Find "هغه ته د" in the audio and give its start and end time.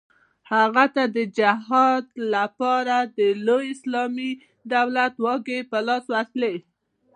0.51-1.17